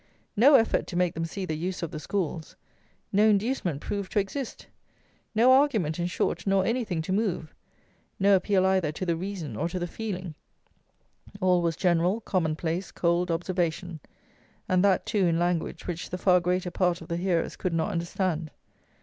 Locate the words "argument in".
5.51-6.07